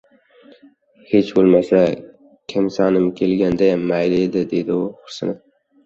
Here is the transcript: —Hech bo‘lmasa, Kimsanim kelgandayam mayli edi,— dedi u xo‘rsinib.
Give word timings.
—Hech 1.11 1.29
bo‘lmasa, 1.41 1.83
Kimsanim 2.55 3.07
kelgandayam 3.23 3.87
mayli 3.97 4.27
edi,— 4.27 4.47
dedi 4.59 4.83
u 4.83 4.85
xo‘rsinib. 5.01 5.43